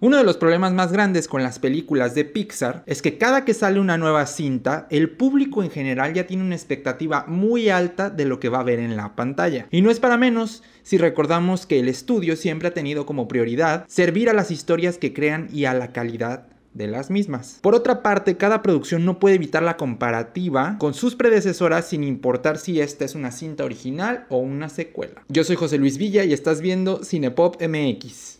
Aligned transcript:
Uno 0.00 0.16
de 0.16 0.22
los 0.22 0.36
problemas 0.36 0.72
más 0.72 0.92
grandes 0.92 1.26
con 1.26 1.42
las 1.42 1.58
películas 1.58 2.14
de 2.14 2.24
Pixar 2.24 2.84
es 2.86 3.02
que 3.02 3.18
cada 3.18 3.44
que 3.44 3.52
sale 3.52 3.80
una 3.80 3.98
nueva 3.98 4.26
cinta, 4.26 4.86
el 4.90 5.10
público 5.10 5.60
en 5.64 5.72
general 5.72 6.14
ya 6.14 6.24
tiene 6.24 6.44
una 6.44 6.54
expectativa 6.54 7.24
muy 7.26 7.68
alta 7.68 8.08
de 8.08 8.24
lo 8.24 8.38
que 8.38 8.48
va 8.48 8.60
a 8.60 8.64
ver 8.64 8.78
en 8.78 8.96
la 8.96 9.16
pantalla. 9.16 9.66
Y 9.72 9.82
no 9.82 9.90
es 9.90 9.98
para 9.98 10.16
menos 10.16 10.62
si 10.84 10.98
recordamos 10.98 11.66
que 11.66 11.80
el 11.80 11.88
estudio 11.88 12.36
siempre 12.36 12.68
ha 12.68 12.74
tenido 12.74 13.06
como 13.06 13.26
prioridad 13.26 13.86
servir 13.88 14.30
a 14.30 14.34
las 14.34 14.52
historias 14.52 14.98
que 14.98 15.12
crean 15.12 15.48
y 15.52 15.64
a 15.64 15.74
la 15.74 15.92
calidad 15.92 16.46
de 16.74 16.86
las 16.86 17.10
mismas. 17.10 17.58
Por 17.60 17.74
otra 17.74 18.00
parte, 18.00 18.36
cada 18.36 18.62
producción 18.62 19.04
no 19.04 19.18
puede 19.18 19.34
evitar 19.34 19.64
la 19.64 19.76
comparativa 19.76 20.76
con 20.78 20.94
sus 20.94 21.16
predecesoras 21.16 21.88
sin 21.88 22.04
importar 22.04 22.58
si 22.58 22.80
esta 22.80 23.04
es 23.04 23.16
una 23.16 23.32
cinta 23.32 23.64
original 23.64 24.26
o 24.28 24.38
una 24.38 24.68
secuela. 24.68 25.24
Yo 25.28 25.42
soy 25.42 25.56
José 25.56 25.76
Luis 25.76 25.98
Villa 25.98 26.22
y 26.22 26.32
estás 26.32 26.60
viendo 26.60 27.02
Cinepop 27.02 27.60
MX. 27.60 28.38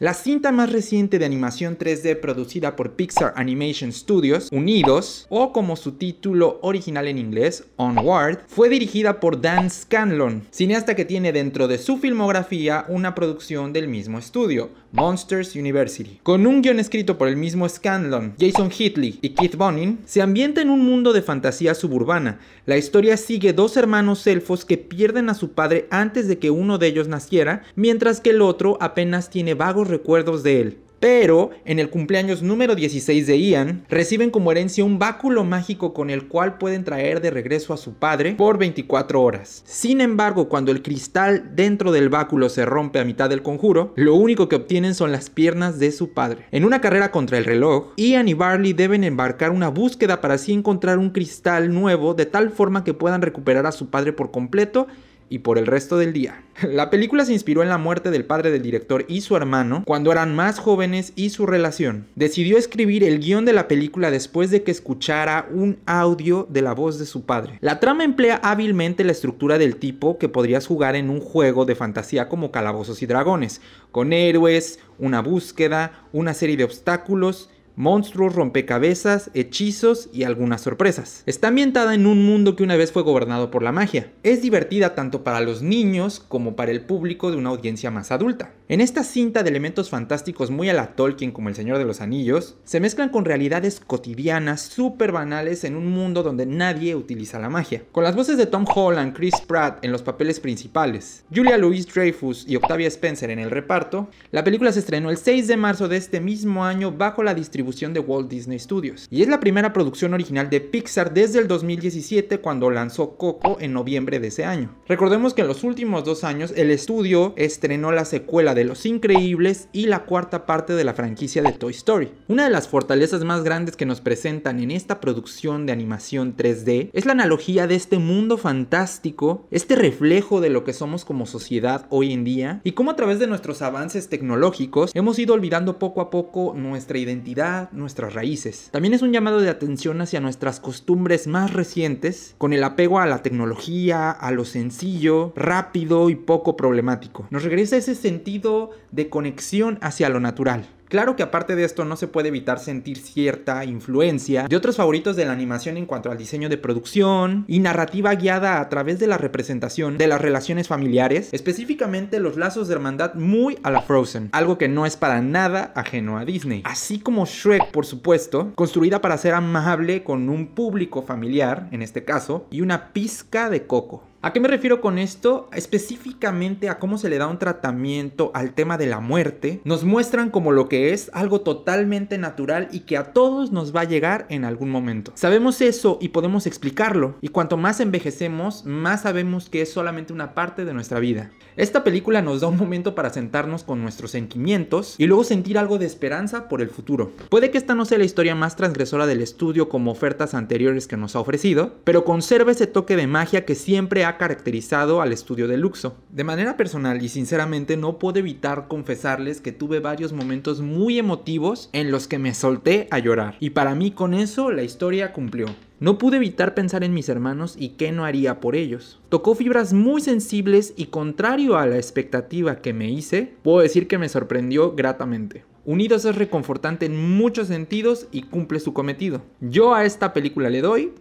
La 0.00 0.14
cinta 0.14 0.52
más 0.52 0.70
reciente 0.70 1.18
de 1.18 1.24
animación 1.24 1.76
3D 1.76 2.20
producida 2.20 2.76
por 2.76 2.92
Pixar 2.92 3.32
Animation 3.34 3.92
Studios, 3.92 4.48
Unidos, 4.52 5.26
o 5.28 5.52
como 5.52 5.74
su 5.74 5.90
título 5.92 6.60
original 6.62 7.08
en 7.08 7.18
inglés, 7.18 7.64
Onward, 7.74 8.38
fue 8.46 8.68
dirigida 8.68 9.18
por 9.18 9.40
Dan 9.40 9.68
Scanlon, 9.68 10.44
cineasta 10.52 10.94
que 10.94 11.04
tiene 11.04 11.32
dentro 11.32 11.66
de 11.66 11.78
su 11.78 11.98
filmografía 11.98 12.84
una 12.86 13.16
producción 13.16 13.72
del 13.72 13.88
mismo 13.88 14.20
estudio, 14.20 14.70
Monsters 14.92 15.56
University. 15.56 16.20
Con 16.22 16.46
un 16.46 16.62
guion 16.62 16.78
escrito 16.78 17.18
por 17.18 17.26
el 17.26 17.36
mismo 17.36 17.68
Scanlon, 17.68 18.34
Jason 18.38 18.70
Hitley 18.70 19.18
y 19.20 19.30
Keith 19.30 19.56
Bonin, 19.56 19.98
se 20.04 20.22
ambienta 20.22 20.62
en 20.62 20.70
un 20.70 20.84
mundo 20.84 21.12
de 21.12 21.22
fantasía 21.22 21.74
suburbana. 21.74 22.38
La 22.66 22.78
historia 22.78 23.16
sigue 23.16 23.52
dos 23.52 23.76
hermanos 23.76 24.26
elfos 24.28 24.64
que 24.64 24.78
pierden 24.78 25.28
a 25.28 25.34
su 25.34 25.52
padre 25.52 25.88
antes 25.90 26.28
de 26.28 26.38
que 26.38 26.50
uno 26.50 26.78
de 26.78 26.86
ellos 26.86 27.08
naciera, 27.08 27.64
mientras 27.74 28.20
que 28.20 28.30
el 28.30 28.40
otro 28.40 28.78
apenas 28.80 29.28
tiene 29.28 29.54
vagos 29.54 29.87
recuerdos 29.88 30.42
de 30.42 30.60
él. 30.60 30.78
Pero 31.00 31.50
en 31.64 31.78
el 31.78 31.90
cumpleaños 31.90 32.42
número 32.42 32.74
16 32.74 33.26
de 33.26 33.38
Ian, 33.38 33.84
reciben 33.88 34.30
como 34.30 34.50
herencia 34.50 34.84
un 34.84 34.98
báculo 34.98 35.44
mágico 35.44 35.94
con 35.94 36.10
el 36.10 36.26
cual 36.26 36.58
pueden 36.58 36.82
traer 36.82 37.20
de 37.20 37.30
regreso 37.30 37.72
a 37.72 37.76
su 37.76 37.94
padre 37.94 38.34
por 38.34 38.58
24 38.58 39.22
horas. 39.22 39.62
Sin 39.64 40.00
embargo, 40.00 40.48
cuando 40.48 40.72
el 40.72 40.82
cristal 40.82 41.52
dentro 41.54 41.92
del 41.92 42.08
báculo 42.08 42.48
se 42.48 42.64
rompe 42.64 42.98
a 42.98 43.04
mitad 43.04 43.30
del 43.30 43.42
conjuro, 43.42 43.92
lo 43.94 44.16
único 44.16 44.48
que 44.48 44.56
obtienen 44.56 44.94
son 44.94 45.12
las 45.12 45.30
piernas 45.30 45.78
de 45.78 45.92
su 45.92 46.10
padre. 46.10 46.46
En 46.50 46.64
una 46.64 46.80
carrera 46.80 47.12
contra 47.12 47.38
el 47.38 47.44
reloj, 47.44 47.92
Ian 47.96 48.26
y 48.26 48.34
Barley 48.34 48.72
deben 48.72 49.04
embarcar 49.04 49.52
una 49.52 49.68
búsqueda 49.68 50.20
para 50.20 50.34
así 50.34 50.52
encontrar 50.52 50.98
un 50.98 51.10
cristal 51.10 51.72
nuevo 51.72 52.14
de 52.14 52.26
tal 52.26 52.50
forma 52.50 52.82
que 52.82 52.94
puedan 52.94 53.22
recuperar 53.22 53.66
a 53.66 53.72
su 53.72 53.88
padre 53.88 54.12
por 54.12 54.32
completo 54.32 54.88
y 55.28 55.40
por 55.40 55.58
el 55.58 55.66
resto 55.66 55.98
del 55.98 56.12
día. 56.12 56.42
La 56.62 56.90
película 56.90 57.24
se 57.24 57.32
inspiró 57.32 57.62
en 57.62 57.68
la 57.68 57.78
muerte 57.78 58.10
del 58.10 58.24
padre 58.24 58.50
del 58.50 58.62
director 58.62 59.04
y 59.08 59.20
su 59.20 59.36
hermano 59.36 59.84
cuando 59.86 60.12
eran 60.12 60.34
más 60.34 60.58
jóvenes 60.58 61.12
y 61.16 61.30
su 61.30 61.46
relación. 61.46 62.06
Decidió 62.14 62.58
escribir 62.58 63.04
el 63.04 63.20
guion 63.20 63.44
de 63.44 63.52
la 63.52 63.68
película 63.68 64.10
después 64.10 64.50
de 64.50 64.62
que 64.62 64.70
escuchara 64.70 65.48
un 65.52 65.78
audio 65.86 66.46
de 66.50 66.62
la 66.62 66.72
voz 66.72 66.98
de 66.98 67.06
su 67.06 67.24
padre. 67.24 67.58
La 67.60 67.80
trama 67.80 68.04
emplea 68.04 68.40
hábilmente 68.42 69.04
la 69.04 69.12
estructura 69.12 69.58
del 69.58 69.76
tipo 69.76 70.18
que 70.18 70.28
podrías 70.28 70.66
jugar 70.66 70.96
en 70.96 71.10
un 71.10 71.20
juego 71.20 71.64
de 71.64 71.74
fantasía 71.74 72.28
como 72.28 72.50
Calabozos 72.50 73.02
y 73.02 73.06
Dragones, 73.06 73.60
con 73.92 74.12
héroes, 74.12 74.80
una 74.98 75.20
búsqueda, 75.20 76.06
una 76.12 76.34
serie 76.34 76.56
de 76.56 76.64
obstáculos 76.64 77.50
monstruos, 77.78 78.34
rompecabezas, 78.34 79.30
hechizos 79.34 80.10
y 80.12 80.24
algunas 80.24 80.62
sorpresas. 80.62 81.22
Está 81.26 81.48
ambientada 81.48 81.94
en 81.94 82.08
un 82.08 82.26
mundo 82.26 82.56
que 82.56 82.64
una 82.64 82.76
vez 82.76 82.90
fue 82.90 83.04
gobernado 83.04 83.52
por 83.52 83.62
la 83.62 83.70
magia. 83.70 84.12
Es 84.24 84.42
divertida 84.42 84.96
tanto 84.96 85.22
para 85.22 85.40
los 85.40 85.62
niños 85.62 86.18
como 86.18 86.56
para 86.56 86.72
el 86.72 86.80
público 86.80 87.30
de 87.30 87.36
una 87.36 87.50
audiencia 87.50 87.92
más 87.92 88.10
adulta. 88.10 88.52
En 88.68 88.80
esta 88.80 89.04
cinta 89.04 89.44
de 89.44 89.50
elementos 89.50 89.90
fantásticos 89.90 90.50
muy 90.50 90.68
a 90.68 90.74
la 90.74 90.96
Tolkien 90.96 91.30
como 91.30 91.48
El 91.48 91.54
Señor 91.54 91.78
de 91.78 91.84
los 91.84 92.00
Anillos, 92.00 92.56
se 92.64 92.80
mezclan 92.80 93.10
con 93.10 93.24
realidades 93.24 93.78
cotidianas 93.78 94.60
súper 94.60 95.12
banales 95.12 95.62
en 95.62 95.76
un 95.76 95.86
mundo 95.86 96.24
donde 96.24 96.46
nadie 96.46 96.96
utiliza 96.96 97.38
la 97.38 97.48
magia. 97.48 97.84
Con 97.92 98.02
las 98.02 98.16
voces 98.16 98.36
de 98.36 98.46
Tom 98.46 98.64
Holland, 98.66 99.14
Chris 99.14 99.40
Pratt 99.46 99.84
en 99.84 99.92
los 99.92 100.02
papeles 100.02 100.40
principales, 100.40 101.24
Julia 101.32 101.56
Louis 101.56 101.86
Dreyfus 101.86 102.44
y 102.48 102.56
Octavia 102.56 102.88
Spencer 102.88 103.30
en 103.30 103.38
el 103.38 103.52
reparto, 103.52 104.08
la 104.32 104.42
película 104.42 104.72
se 104.72 104.80
estrenó 104.80 105.10
el 105.10 105.16
6 105.16 105.46
de 105.46 105.56
marzo 105.56 105.86
de 105.86 105.96
este 105.96 106.20
mismo 106.20 106.64
año 106.64 106.90
bajo 106.90 107.22
la 107.22 107.34
distribución 107.34 107.67
de 107.68 108.00
Walt 108.00 108.30
Disney 108.30 108.58
Studios. 108.58 109.06
Y 109.10 109.20
es 109.20 109.28
la 109.28 109.40
primera 109.40 109.74
producción 109.74 110.14
original 110.14 110.48
de 110.48 110.62
Pixar 110.62 111.12
desde 111.12 111.38
el 111.38 111.46
2017 111.46 112.40
cuando 112.40 112.70
lanzó 112.70 113.18
Coco 113.18 113.58
en 113.60 113.74
noviembre 113.74 114.20
de 114.20 114.28
ese 114.28 114.46
año. 114.46 114.74
Recordemos 114.88 115.34
que 115.34 115.42
en 115.42 115.48
los 115.48 115.64
últimos 115.64 116.02
dos 116.02 116.24
años 116.24 116.54
el 116.56 116.70
estudio 116.70 117.34
estrenó 117.36 117.92
la 117.92 118.06
secuela 118.06 118.54
de 118.54 118.64
Los 118.64 118.86
Increíbles 118.86 119.68
y 119.72 119.84
la 119.84 120.06
cuarta 120.06 120.46
parte 120.46 120.72
de 120.72 120.84
la 120.84 120.94
franquicia 120.94 121.42
de 121.42 121.52
Toy 121.52 121.72
Story. 121.72 122.10
Una 122.26 122.44
de 122.44 122.50
las 122.50 122.68
fortalezas 122.68 123.22
más 123.22 123.44
grandes 123.44 123.76
que 123.76 123.84
nos 123.84 124.00
presentan 124.00 124.60
en 124.60 124.70
esta 124.70 124.98
producción 124.98 125.66
de 125.66 125.72
animación 125.72 126.36
3D 126.36 126.88
es 126.94 127.04
la 127.04 127.12
analogía 127.12 127.66
de 127.66 127.74
este 127.74 127.98
mundo 127.98 128.38
fantástico, 128.38 129.46
este 129.50 129.76
reflejo 129.76 130.40
de 130.40 130.48
lo 130.48 130.64
que 130.64 130.72
somos 130.72 131.04
como 131.04 131.26
sociedad 131.26 131.86
hoy 131.90 132.14
en 132.14 132.24
día 132.24 132.62
y 132.64 132.72
cómo 132.72 132.92
a 132.92 132.96
través 132.96 133.18
de 133.18 133.26
nuestros 133.26 133.60
avances 133.60 134.08
tecnológicos 134.08 134.90
hemos 134.94 135.18
ido 135.18 135.34
olvidando 135.34 135.78
poco 135.78 136.00
a 136.00 136.08
poco 136.08 136.54
nuestra 136.56 136.98
identidad, 136.98 137.57
nuestras 137.72 138.14
raíces. 138.14 138.68
También 138.70 138.94
es 138.94 139.02
un 139.02 139.12
llamado 139.12 139.40
de 139.40 139.50
atención 139.50 140.00
hacia 140.00 140.20
nuestras 140.20 140.60
costumbres 140.60 141.26
más 141.26 141.52
recientes, 141.52 142.34
con 142.38 142.52
el 142.52 142.64
apego 142.64 143.00
a 143.00 143.06
la 143.06 143.22
tecnología, 143.22 144.10
a 144.10 144.30
lo 144.30 144.44
sencillo, 144.44 145.32
rápido 145.36 146.10
y 146.10 146.14
poco 146.14 146.56
problemático. 146.56 147.26
Nos 147.30 147.42
regresa 147.42 147.76
ese 147.76 147.94
sentido 147.94 148.70
de 148.90 149.08
conexión 149.08 149.78
hacia 149.80 150.08
lo 150.08 150.20
natural. 150.20 150.66
Claro 150.88 151.16
que 151.16 151.22
aparte 151.22 151.54
de 151.54 151.64
esto 151.64 151.84
no 151.84 151.96
se 151.96 152.08
puede 152.08 152.28
evitar 152.28 152.58
sentir 152.58 152.98
cierta 152.98 153.64
influencia 153.64 154.48
de 154.48 154.56
otros 154.56 154.76
favoritos 154.76 155.16
de 155.16 155.26
la 155.26 155.32
animación 155.32 155.76
en 155.76 155.84
cuanto 155.84 156.10
al 156.10 156.16
diseño 156.16 156.48
de 156.48 156.56
producción 156.56 157.44
y 157.46 157.58
narrativa 157.58 158.14
guiada 158.14 158.60
a 158.60 158.68
través 158.70 158.98
de 158.98 159.06
la 159.06 159.18
representación 159.18 159.98
de 159.98 160.06
las 160.06 160.20
relaciones 160.20 160.66
familiares, 160.66 161.28
específicamente 161.32 162.20
los 162.20 162.36
lazos 162.36 162.68
de 162.68 162.74
hermandad 162.74 163.14
muy 163.14 163.58
a 163.62 163.70
la 163.70 163.82
Frozen, 163.82 164.30
algo 164.32 164.56
que 164.56 164.68
no 164.68 164.86
es 164.86 164.96
para 164.96 165.20
nada 165.20 165.72
ajeno 165.74 166.16
a 166.16 166.24
Disney. 166.24 166.62
Así 166.64 166.98
como 166.98 167.26
Shrek, 167.26 167.70
por 167.70 167.84
supuesto, 167.84 168.52
construida 168.54 169.02
para 169.02 169.18
ser 169.18 169.34
amable 169.34 170.02
con 170.02 170.28
un 170.30 170.48
público 170.54 171.02
familiar, 171.02 171.68
en 171.70 171.82
este 171.82 172.04
caso, 172.04 172.46
y 172.50 172.62
una 172.62 172.92
pizca 172.94 173.50
de 173.50 173.66
coco. 173.66 174.07
¿A 174.20 174.32
qué 174.32 174.40
me 174.40 174.48
refiero 174.48 174.80
con 174.80 174.98
esto? 174.98 175.48
Específicamente 175.52 176.68
a 176.68 176.80
cómo 176.80 176.98
se 176.98 177.08
le 177.08 177.18
da 177.18 177.28
un 177.28 177.38
tratamiento 177.38 178.32
al 178.34 178.52
tema 178.52 178.76
de 178.76 178.86
la 178.86 178.98
muerte. 178.98 179.60
Nos 179.62 179.84
muestran 179.84 180.30
como 180.30 180.50
lo 180.50 180.68
que 180.68 180.92
es 180.92 181.08
algo 181.14 181.42
totalmente 181.42 182.18
natural 182.18 182.66
y 182.72 182.80
que 182.80 182.96
a 182.96 183.12
todos 183.12 183.52
nos 183.52 183.74
va 183.74 183.82
a 183.82 183.84
llegar 183.84 184.26
en 184.28 184.44
algún 184.44 184.70
momento. 184.70 185.12
Sabemos 185.14 185.60
eso 185.60 185.98
y 186.00 186.08
podemos 186.08 186.48
explicarlo. 186.48 187.14
Y 187.20 187.28
cuanto 187.28 187.56
más 187.56 187.78
envejecemos, 187.78 188.64
más 188.64 189.02
sabemos 189.02 189.48
que 189.48 189.62
es 189.62 189.72
solamente 189.72 190.12
una 190.12 190.34
parte 190.34 190.64
de 190.64 190.74
nuestra 190.74 190.98
vida. 190.98 191.30
Esta 191.56 191.84
película 191.84 192.20
nos 192.20 192.40
da 192.40 192.48
un 192.48 192.56
momento 192.56 192.96
para 192.96 193.10
sentarnos 193.10 193.62
con 193.62 193.80
nuestros 193.82 194.10
sentimientos 194.10 194.96
y 194.98 195.06
luego 195.06 195.22
sentir 195.22 195.58
algo 195.58 195.78
de 195.78 195.86
esperanza 195.86 196.48
por 196.48 196.60
el 196.60 196.70
futuro. 196.70 197.12
Puede 197.30 197.52
que 197.52 197.58
esta 197.58 197.76
no 197.76 197.84
sea 197.84 197.98
la 197.98 198.04
historia 198.04 198.34
más 198.34 198.56
transgresora 198.56 199.06
del 199.06 199.22
estudio 199.22 199.68
como 199.68 199.92
ofertas 199.92 200.34
anteriores 200.34 200.88
que 200.88 200.96
nos 200.96 201.14
ha 201.14 201.20
ofrecido, 201.20 201.76
pero 201.84 202.04
conserva 202.04 202.50
ese 202.50 202.66
toque 202.66 202.96
de 202.96 203.06
magia 203.06 203.44
que 203.44 203.54
siempre 203.54 204.04
ha 204.04 204.07
caracterizado 204.16 205.02
al 205.02 205.12
estudio 205.12 205.48
de 205.48 205.58
Luxo. 205.58 205.96
De 206.10 206.24
manera 206.24 206.56
personal 206.56 207.02
y 207.02 207.08
sinceramente 207.08 207.76
no 207.76 207.98
puedo 207.98 208.20
evitar 208.20 208.68
confesarles 208.68 209.40
que 209.40 209.52
tuve 209.52 209.80
varios 209.80 210.12
momentos 210.12 210.60
muy 210.60 210.98
emotivos 210.98 211.68
en 211.72 211.90
los 211.90 212.08
que 212.08 212.18
me 212.18 212.32
solté 212.34 212.88
a 212.90 212.98
llorar. 212.98 213.36
Y 213.40 213.50
para 213.50 213.74
mí 213.74 213.90
con 213.90 214.14
eso 214.14 214.50
la 214.50 214.62
historia 214.62 215.12
cumplió. 215.12 215.46
No 215.80 215.98
pude 215.98 216.16
evitar 216.16 216.54
pensar 216.54 216.82
en 216.82 216.94
mis 216.94 217.08
hermanos 217.08 217.54
y 217.58 217.70
qué 217.70 217.92
no 217.92 218.04
haría 218.04 218.40
por 218.40 218.56
ellos. 218.56 218.98
Tocó 219.10 219.34
fibras 219.34 219.72
muy 219.72 220.00
sensibles 220.00 220.74
y 220.76 220.86
contrario 220.86 221.56
a 221.56 221.66
la 221.66 221.76
expectativa 221.76 222.56
que 222.56 222.72
me 222.72 222.90
hice, 222.90 223.34
puedo 223.42 223.60
decir 223.60 223.86
que 223.86 223.98
me 223.98 224.08
sorprendió 224.08 224.74
gratamente. 224.74 225.44
Unidos 225.64 226.04
es 226.04 226.16
reconfortante 226.16 226.86
en 226.86 227.16
muchos 227.16 227.48
sentidos 227.48 228.08
y 228.10 228.22
cumple 228.22 228.58
su 228.58 228.72
cometido. 228.72 229.22
Yo 229.40 229.74
a 229.74 229.84
esta 229.84 230.12
película 230.12 230.50
le 230.50 230.62
doy 230.62 230.94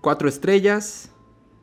4 0.00 0.28
estrellas, 0.28 1.09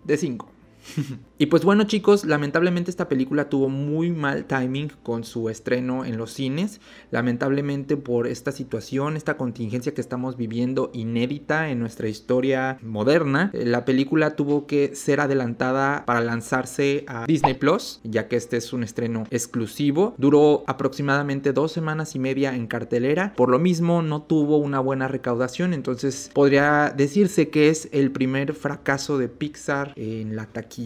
de 0.07 0.17
5. 0.17 0.56
y 1.37 1.47
pues 1.47 1.63
bueno 1.63 1.83
chicos, 1.83 2.25
lamentablemente 2.25 2.91
esta 2.91 3.09
película 3.09 3.49
tuvo 3.49 3.69
muy 3.69 4.11
mal 4.11 4.45
timing 4.45 4.91
con 5.03 5.23
su 5.23 5.49
estreno 5.49 6.05
en 6.05 6.17
los 6.17 6.31
cines. 6.31 6.79
Lamentablemente 7.11 7.97
por 7.97 8.27
esta 8.27 8.51
situación, 8.51 9.17
esta 9.17 9.37
contingencia 9.37 9.93
que 9.93 10.01
estamos 10.01 10.37
viviendo 10.37 10.91
inédita 10.93 11.69
en 11.69 11.79
nuestra 11.79 12.07
historia 12.07 12.77
moderna, 12.81 13.51
eh, 13.53 13.65
la 13.65 13.85
película 13.85 14.35
tuvo 14.35 14.67
que 14.67 14.95
ser 14.95 15.19
adelantada 15.19 16.05
para 16.05 16.21
lanzarse 16.21 17.03
a 17.07 17.25
Disney 17.25 17.53
Plus, 17.53 17.99
ya 18.03 18.27
que 18.27 18.35
este 18.35 18.57
es 18.57 18.73
un 18.73 18.83
estreno 18.83 19.25
exclusivo. 19.29 20.15
Duró 20.17 20.63
aproximadamente 20.67 21.53
dos 21.53 21.71
semanas 21.71 22.15
y 22.15 22.19
media 22.19 22.55
en 22.55 22.67
cartelera. 22.67 23.33
Por 23.35 23.49
lo 23.49 23.59
mismo 23.59 24.01
no 24.01 24.21
tuvo 24.21 24.57
una 24.57 24.79
buena 24.79 25.07
recaudación, 25.07 25.73
entonces 25.73 26.31
podría 26.33 26.93
decirse 26.95 27.49
que 27.49 27.69
es 27.69 27.89
el 27.91 28.11
primer 28.11 28.53
fracaso 28.53 29.17
de 29.17 29.27
Pixar 29.27 29.93
en 29.95 30.35
la 30.35 30.45
taquilla 30.45 30.76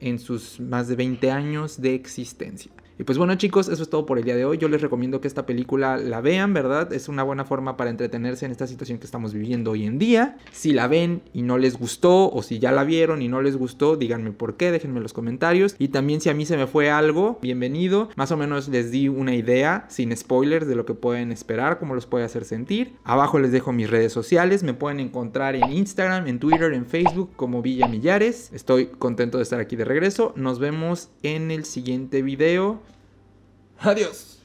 en 0.00 0.18
sus 0.18 0.60
más 0.60 0.88
de 0.88 0.96
20 0.96 1.30
años 1.30 1.80
de 1.80 1.94
existencia. 1.94 2.70
Y 2.98 3.04
pues 3.04 3.16
bueno 3.16 3.36
chicos, 3.36 3.68
eso 3.68 3.82
es 3.82 3.90
todo 3.90 4.06
por 4.06 4.18
el 4.18 4.24
día 4.24 4.34
de 4.34 4.44
hoy. 4.44 4.58
Yo 4.58 4.68
les 4.68 4.80
recomiendo 4.82 5.20
que 5.20 5.28
esta 5.28 5.46
película 5.46 5.96
la 5.96 6.20
vean, 6.20 6.52
¿verdad? 6.52 6.92
Es 6.92 7.08
una 7.08 7.22
buena 7.22 7.44
forma 7.44 7.76
para 7.76 7.90
entretenerse 7.90 8.44
en 8.44 8.50
esta 8.50 8.66
situación 8.66 8.98
que 8.98 9.06
estamos 9.06 9.32
viviendo 9.32 9.70
hoy 9.70 9.84
en 9.84 10.00
día. 10.00 10.36
Si 10.50 10.72
la 10.72 10.88
ven 10.88 11.22
y 11.32 11.42
no 11.42 11.58
les 11.58 11.78
gustó, 11.78 12.28
o 12.28 12.42
si 12.42 12.58
ya 12.58 12.72
la 12.72 12.82
vieron 12.82 13.22
y 13.22 13.28
no 13.28 13.40
les 13.40 13.56
gustó, 13.56 13.96
díganme 13.96 14.32
por 14.32 14.56
qué, 14.56 14.72
déjenme 14.72 14.96
en 14.96 15.04
los 15.04 15.12
comentarios. 15.12 15.76
Y 15.78 15.88
también 15.88 16.20
si 16.20 16.28
a 16.28 16.34
mí 16.34 16.44
se 16.44 16.56
me 16.56 16.66
fue 16.66 16.90
algo, 16.90 17.38
bienvenido. 17.40 18.08
Más 18.16 18.32
o 18.32 18.36
menos 18.36 18.66
les 18.68 18.90
di 18.90 19.08
una 19.08 19.36
idea, 19.36 19.86
sin 19.88 20.16
spoilers, 20.16 20.66
de 20.66 20.74
lo 20.74 20.84
que 20.84 20.94
pueden 20.94 21.30
esperar, 21.30 21.78
cómo 21.78 21.94
los 21.94 22.06
puede 22.06 22.24
hacer 22.24 22.44
sentir. 22.44 22.96
Abajo 23.04 23.38
les 23.38 23.52
dejo 23.52 23.72
mis 23.72 23.88
redes 23.88 24.12
sociales, 24.12 24.64
me 24.64 24.74
pueden 24.74 24.98
encontrar 24.98 25.54
en 25.54 25.70
Instagram, 25.70 26.26
en 26.26 26.40
Twitter, 26.40 26.72
en 26.72 26.86
Facebook 26.86 27.30
como 27.36 27.62
Villa 27.62 27.86
Millares. 27.86 28.50
Estoy 28.52 28.86
contento 28.86 29.38
de 29.38 29.44
estar 29.44 29.60
aquí 29.60 29.76
de 29.76 29.84
regreso. 29.84 30.32
Nos 30.34 30.58
vemos 30.58 31.10
en 31.22 31.52
el 31.52 31.64
siguiente 31.64 32.22
video. 32.22 32.80
Adiós. 33.80 34.37